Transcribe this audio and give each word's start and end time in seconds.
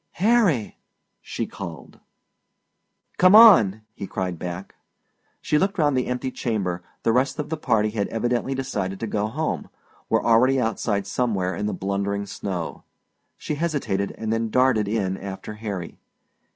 "Harry!" 0.13 0.79
she 1.21 1.45
called. 1.45 1.99
"Come 3.19 3.35
on!" 3.35 3.83
he 3.93 4.07
cried 4.07 4.39
back. 4.39 4.73
She 5.41 5.59
looked 5.59 5.77
round 5.77 5.95
the 5.95 6.07
empty 6.07 6.31
chamber; 6.31 6.81
the 7.03 7.11
rest 7.11 7.37
of 7.37 7.49
the 7.49 7.55
party 7.55 7.91
had 7.91 8.07
evidently 8.07 8.55
decided 8.55 8.99
to 8.99 9.05
go 9.05 9.27
home, 9.27 9.69
were 10.09 10.25
already 10.25 10.59
outside 10.59 11.05
somewhere 11.05 11.55
in 11.55 11.67
the 11.67 11.71
blundering 11.75 12.25
snow. 12.25 12.83
She 13.37 13.53
hesitated 13.53 14.15
and 14.17 14.33
then 14.33 14.49
darted 14.49 14.87
in 14.87 15.17
after 15.19 15.53
Harry. 15.53 15.99